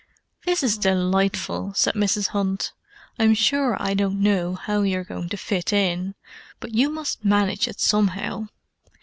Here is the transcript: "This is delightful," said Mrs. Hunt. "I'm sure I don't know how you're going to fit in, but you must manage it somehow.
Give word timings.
"This 0.47 0.63
is 0.63 0.79
delightful," 0.79 1.73
said 1.75 1.93
Mrs. 1.93 2.29
Hunt. 2.29 2.71
"I'm 3.19 3.35
sure 3.35 3.79
I 3.79 3.93
don't 3.93 4.19
know 4.19 4.55
how 4.55 4.81
you're 4.81 5.03
going 5.03 5.29
to 5.29 5.37
fit 5.37 5.71
in, 5.71 6.15
but 6.59 6.73
you 6.73 6.89
must 6.89 7.23
manage 7.23 7.67
it 7.67 7.79
somehow. 7.79 8.47